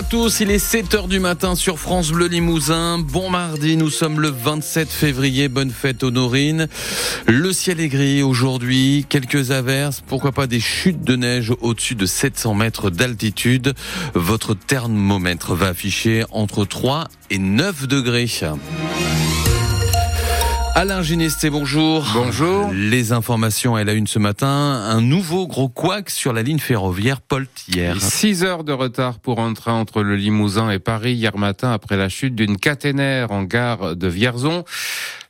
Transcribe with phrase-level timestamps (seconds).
[0.00, 2.98] à tous, il est 7h du matin sur France Bleu Limousin.
[2.98, 6.68] Bon mardi, nous sommes le 27 février, bonne fête honorine.
[7.26, 12.06] Le ciel est gris aujourd'hui, quelques averses, pourquoi pas des chutes de neige au-dessus de
[12.06, 13.74] 700 mètres d'altitude.
[14.14, 18.26] Votre thermomètre va afficher entre 3 et 9 degrés.
[20.74, 22.06] Alain Ginesté, bonjour.
[22.14, 22.70] Bonjour.
[22.72, 24.46] Les informations elle a une ce matin.
[24.48, 27.98] Un nouveau gros couac sur la ligne ferroviaire Paul-Thiers.
[27.98, 31.96] 6 heures de retard pour un train entre le Limousin et Paris hier matin après
[31.96, 34.64] la chute d'une caténaire en gare de Vierzon.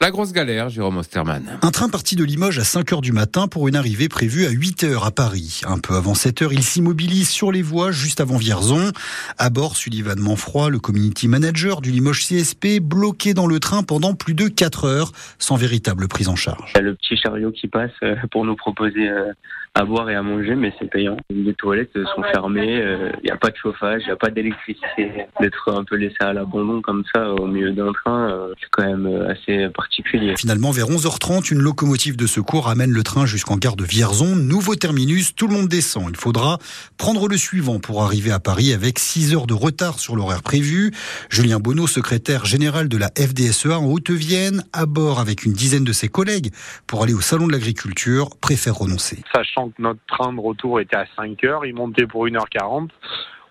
[0.00, 1.58] La grosse galère, Jérôme Osterman.
[1.60, 4.50] Un train parti de Limoges à 5 heures du matin pour une arrivée prévue à
[4.50, 5.62] 8 heures à Paris.
[5.66, 8.92] Un peu avant 7 heures, il s'immobilise sur les voies juste avant Vierzon.
[9.38, 14.14] À bord, Sullivan Manfroy, le community manager du Limoges CSP, bloqué dans le train pendant
[14.14, 16.72] plus de 4 heures sans véritable prise en charge.
[16.80, 19.32] Le petit chariot qui passe euh, pour nous proposer euh,
[19.74, 21.16] à boire et à manger, mais c'est payant.
[21.30, 24.30] Les toilettes sont fermées, euh, il n'y a pas de chauffage, il n'y a pas
[24.30, 25.26] d'électricité.
[25.40, 29.26] D'être un peu laissé à l'abandon comme ça au milieu d'un train, c'est quand même
[29.28, 30.34] assez particulier.
[30.36, 34.36] Finalement, vers 11h30, une locomotive de secours amène le train jusqu'en gare de Vierzon.
[34.36, 36.06] Nouveau terminus, tout le monde descend.
[36.10, 36.58] Il faudra
[36.96, 40.92] prendre le suivant pour arriver à Paris avec 6 heures de retard sur l'horaire prévu.
[41.30, 45.92] Julien Bonneau, secrétaire général de la FDSEA en Haute-Vienne, à bord avec une dizaine de
[45.92, 46.50] ses collègues
[46.86, 49.18] pour aller au Salon de l'Agriculture, préfère renoncer.
[49.32, 52.88] Sachant que notre train de retour était à 5 heures, il montait pour 1h40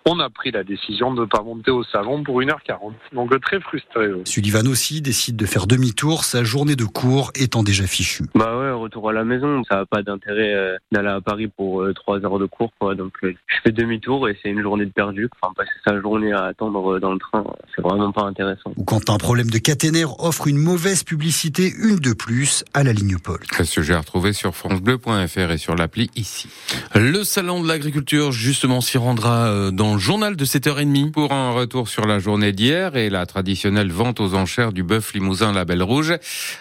[0.08, 2.94] on a pris la décision de ne pas monter au salon pour 1h40.
[3.12, 4.10] Donc euh, très frustré.
[4.24, 8.24] Sullivan aussi décide de faire demi-tour, sa journée de cours étant déjà fichue.
[8.34, 9.64] Bah ouais, retour à la maison.
[9.70, 12.72] Ça n'a pas d'intérêt euh, d'aller à Paris pour euh, 3 heures de cours.
[12.80, 12.96] Quoi.
[12.96, 15.30] Donc je fais demi-tour et c'est une journée de perdu.
[15.42, 17.44] Enfin, passer sa journée à attendre dans le train,
[17.76, 18.72] c'est vraiment pas intéressant.
[18.78, 22.94] Ou quand un problème de caténaire offre une mauvaise publicité, une de plus à la
[22.94, 23.40] ligne Paul.
[23.60, 26.48] Le sujet à retrouver sur francebleu.fr et sur l'appli ici.
[26.96, 31.12] Le salon de l'agriculture, justement, s'y rendra dans journal de 7h30.
[31.12, 35.14] Pour un retour sur la journée d'hier et la traditionnelle vente aux enchères du bœuf
[35.14, 36.18] limousin Label Rouge,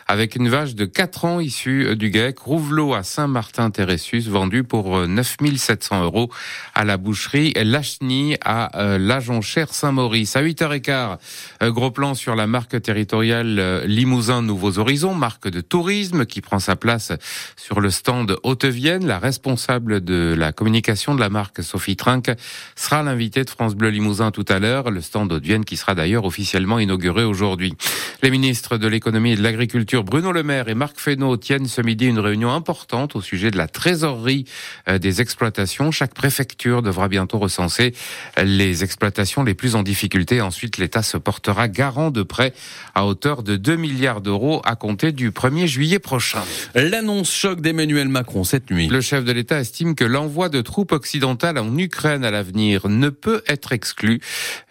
[0.06, 6.04] avec une vache de 4 ans issue du GEC, Rouvelot à Saint-Martin-Téressus, vendue pour 9700
[6.04, 6.30] euros
[6.74, 10.36] à la boucherie Lachny à euh, la Jonchère Saint-Maurice.
[10.36, 11.18] À 8h15,
[11.62, 16.40] euh, gros plan sur la marque territoriale euh, Limousin Nouveaux Horizons, marque de tourisme qui
[16.40, 17.12] prend sa place
[17.56, 19.06] sur le stand Haute-Vienne.
[19.06, 22.30] La responsable de la communication de la marque, Sophie Trinck,
[22.74, 26.24] sera l'invitée de France Bleu Limousin tout à l'heure, le stand d'Haute-Vienne qui sera d'ailleurs
[26.24, 27.74] officiellement inauguré aujourd'hui.
[28.22, 31.80] Les ministres de l'économie et de l'agriculture, Bruno Le Maire et Marc Fesneau, tiennent ce
[31.82, 34.44] midi une réunion importante au sujet de la trésorerie
[34.88, 35.90] euh, des exploitations.
[35.90, 37.94] Chaque préfecture devra bientôt recenser
[38.42, 40.40] les exploitations les plus en difficulté.
[40.40, 42.54] Ensuite, l'État se portera garant de prêts
[42.94, 46.42] à hauteur de 2 milliards d'euros à compter du 1er juillet prochain.
[46.74, 48.88] L'annonce choc d'Emmanuel Macron cette nuit.
[48.88, 53.05] Le chef de l'État estime que l'envoi de troupes occidentales en Ukraine à l'avenir ne
[53.10, 54.20] peut être exclu.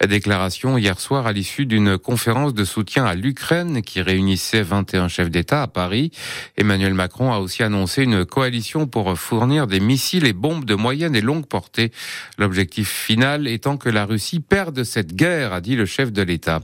[0.06, 5.30] Déclaration hier soir à l'issue d'une conférence de soutien à l'Ukraine qui réunissait 21 chefs
[5.30, 6.10] d'État à Paris.
[6.56, 11.16] Emmanuel Macron a aussi annoncé une coalition pour fournir des missiles et bombes de moyenne
[11.16, 11.92] et longue portée.
[12.38, 16.60] L'objectif final étant que la Russie perde cette guerre, a dit le chef de l'État.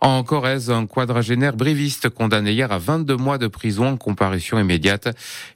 [0.00, 5.08] En Corrèze, un quadragénaire briviste condamné hier à 22 mois de prison en comparution immédiate.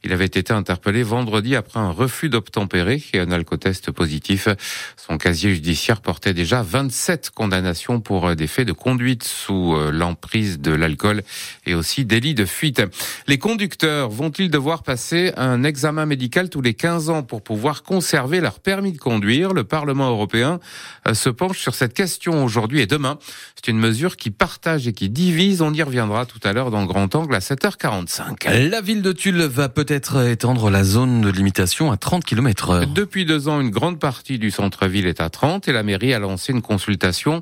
[0.05, 4.49] Il avait été interpellé vendredi après un refus d'obtempérer et un alcotest positif.
[4.97, 10.61] Son casier judiciaire portait déjà 27 condamnations pour des faits de conduite sous euh, l'emprise
[10.61, 11.23] de l'alcool
[11.67, 12.83] et aussi délit de fuite.
[13.27, 18.41] Les conducteurs vont-ils devoir passer un examen médical tous les 15 ans pour pouvoir conserver
[18.41, 19.53] leur permis de conduire?
[19.53, 20.61] Le Parlement européen
[21.07, 23.19] euh, se penche sur cette question aujourd'hui et demain.
[23.57, 25.63] C'est une mesure qui partage et qui divise.
[25.63, 28.69] On y reviendra tout à l'heure dans le grand angle à 7h45.
[28.69, 32.87] La ville de Tulle va peut-être étendre la zone de limitation à 30 km heure.
[32.87, 36.19] Depuis deux ans, une grande partie du centre-ville est à 30 et la mairie a
[36.19, 37.41] lancé une consultation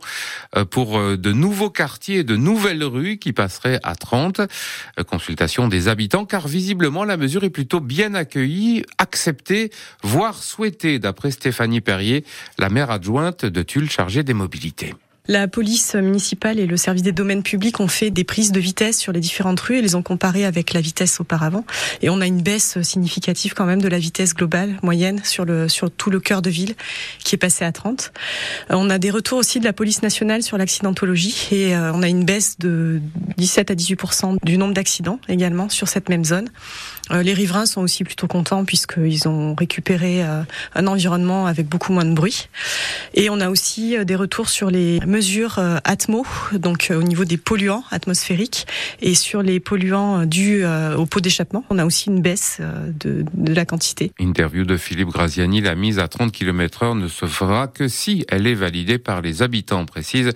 [0.57, 4.41] euh, pour euh, de nouveaux quartiers de nouvelles rues qui passeraient à 30.
[4.41, 9.71] Euh, consultation des habitants car visiblement la mesure est plutôt bien accueillie, acceptée,
[10.03, 12.25] voire souhaitée d'après Stéphanie Perrier,
[12.59, 14.95] la maire adjointe de Tulle chargée des mobilités.
[15.31, 18.97] La police municipale et le service des domaines publics ont fait des prises de vitesse
[18.97, 21.67] sur les différentes rues et les ont comparées avec la vitesse auparavant.
[22.01, 25.69] Et on a une baisse significative quand même de la vitesse globale moyenne sur le
[25.69, 26.75] sur tout le cœur de ville
[27.25, 28.11] qui est passé à 30.
[28.71, 32.25] On a des retours aussi de la police nationale sur l'accidentologie et on a une
[32.25, 33.03] baisse de
[33.37, 36.49] 17 à 18% du nombre d'accidents également sur cette même zone.
[37.11, 42.15] Les riverains sont aussi plutôt contents puisqu'ils ont récupéré un environnement avec beaucoup moins de
[42.15, 42.49] bruit.
[43.13, 47.83] Et on a aussi des retours sur les mesures Atmo, donc au niveau des polluants
[47.91, 48.69] atmosphériques
[49.01, 50.65] et sur les polluants dus
[50.97, 54.13] au pot d'échappement, on a aussi une baisse de, de la quantité.
[54.21, 58.25] Interview de Philippe Graziani, la mise à 30 km heure ne se fera que si
[58.29, 60.31] elle est validée par les habitants, précise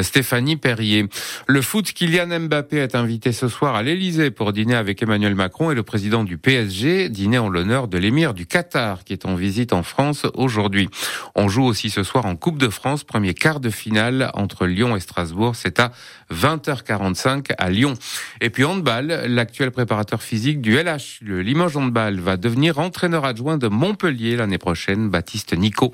[0.00, 1.06] Stéphanie Perrier.
[1.46, 5.70] Le foot, Kylian Mbappé est invité ce soir à l'Elysée pour dîner avec Emmanuel Macron
[5.70, 9.34] et le président du PSG, dîner en l'honneur de l'émir du Qatar qui est en
[9.34, 10.88] visite en France aujourd'hui.
[11.34, 14.96] On joue aussi ce soir en Coupe de France, premier quart de finale entre Lyon
[14.96, 15.56] et Strasbourg.
[15.56, 15.92] C'est à
[16.32, 17.94] 20h45 à Lyon.
[18.40, 23.58] Et puis handball, l'actuel préparateur physique du LH, le Limoges Handball, va devenir entraîneur adjoint
[23.58, 25.08] de Montpellier l'année prochaine.
[25.10, 25.92] Baptiste Nico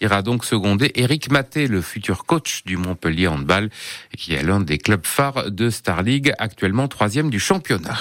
[0.00, 3.70] ira donc seconder Eric Maté, le futur coach du Montpellier Handball,
[4.16, 7.96] qui est l'un des clubs phares de Star League, actuellement troisième du championnat.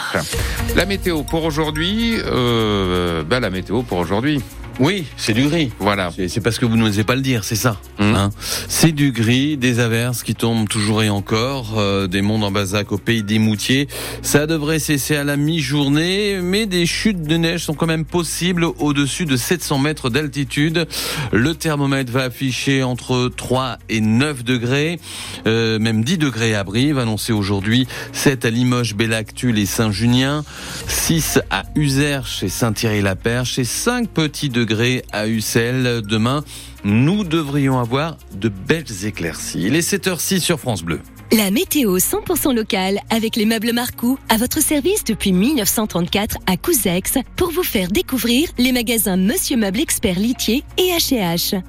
[0.75, 4.41] La météo pour aujourd'hui, euh, ben la météo pour aujourd'hui.
[4.79, 5.71] Oui, c'est du gris.
[5.79, 6.11] Voilà.
[6.27, 7.79] C'est parce que vous n'osez pas le dire, c'est ça.
[7.97, 8.03] Mmh.
[8.03, 8.29] Hein
[8.67, 12.91] c'est du gris, des averses qui tombent toujours et encore, euh, des mondes en Basac
[12.91, 13.87] au pays des Moutiers.
[14.21, 18.65] Ça devrait cesser à la mi-journée, mais des chutes de neige sont quand même possibles
[18.65, 20.87] au-dessus de 700 mètres d'altitude.
[21.31, 24.99] Le thermomètre va afficher entre 3 et 9 degrés,
[25.47, 30.43] euh, même 10 degrés à Brive, annoncé aujourd'hui, 7 à Limoges, Bellactul et Saint-Junien,
[30.87, 34.66] 6 à Uzerche et Saint-Thierry-la-Perche et 5 petits degrés
[35.11, 36.01] à Ussel.
[36.01, 36.43] Demain,
[36.83, 39.63] nous devrions avoir de belles éclaircies.
[39.63, 40.99] Il est 7h06 sur France Bleu.
[41.31, 47.15] La météo 100% locale avec les meubles Marcou à votre service depuis 1934 à Couzex
[47.35, 51.61] pour vous faire découvrir les magasins Monsieur Meuble Expert Litier et H&H.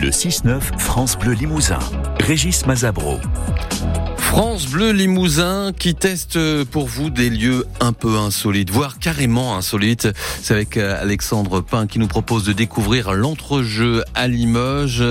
[0.00, 1.78] Le 6-9 France Bleu Limousin.
[2.20, 3.18] Régis Mazabro.
[4.36, 10.08] France Bleu Limousin qui teste pour vous des lieux un peu insolites, voire carrément insolites.
[10.42, 15.04] C'est avec euh, Alexandre Pain qui nous propose de découvrir l'entrejeu à Limoges,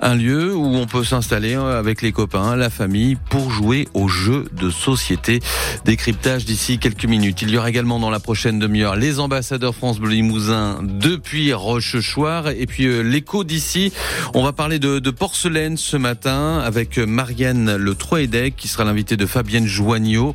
[0.00, 4.06] un lieu où on peut s'installer euh, avec les copains, la famille, pour jouer aux
[4.06, 5.40] jeux de société.
[5.84, 7.42] Décryptage d'ici quelques minutes.
[7.42, 12.50] Il y aura également dans la prochaine demi-heure les ambassadeurs France Bleu Limousin depuis Rochechouart
[12.50, 13.92] et puis euh, l'écho d'ici.
[14.34, 19.26] On va parler de, porcelaine ce matin avec Marianne Le Troedec qui sera l'invité de
[19.26, 20.34] Fabienne Joignot,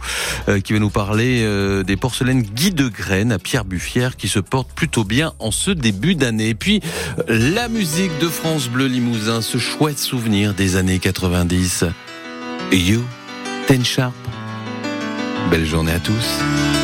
[0.49, 4.27] euh, qui va nous parler euh, des porcelaines Guy de Graine à Pierre Buffière, qui
[4.27, 6.49] se portent plutôt bien en ce début d'année.
[6.49, 6.81] Et puis,
[7.27, 11.85] la musique de France Bleu Limousin, ce chouette souvenir des années 90.
[12.71, 13.03] You,
[13.67, 14.13] Ten Sharp.
[15.49, 16.82] Belle journée à tous.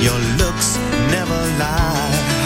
[0.00, 0.78] Your looks
[1.10, 2.38] never lie.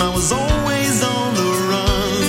[0.00, 2.22] I was always on the run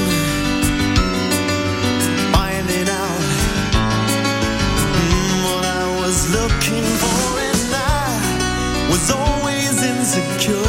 [2.33, 3.22] Finding out
[4.89, 10.65] mm, What I was looking for And I was always insecure.